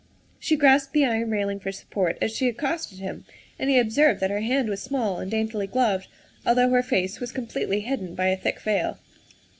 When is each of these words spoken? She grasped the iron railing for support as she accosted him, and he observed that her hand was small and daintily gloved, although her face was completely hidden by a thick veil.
She 0.39 0.55
grasped 0.55 0.93
the 0.93 1.05
iron 1.05 1.29
railing 1.29 1.59
for 1.59 1.71
support 1.71 2.17
as 2.23 2.35
she 2.35 2.47
accosted 2.47 2.97
him, 2.97 3.23
and 3.59 3.69
he 3.69 3.77
observed 3.77 4.19
that 4.19 4.31
her 4.31 4.39
hand 4.41 4.67
was 4.67 4.81
small 4.81 5.19
and 5.19 5.29
daintily 5.29 5.67
gloved, 5.67 6.07
although 6.43 6.69
her 6.71 6.81
face 6.81 7.19
was 7.19 7.31
completely 7.31 7.81
hidden 7.81 8.15
by 8.15 8.29
a 8.29 8.35
thick 8.35 8.59
veil. 8.61 8.97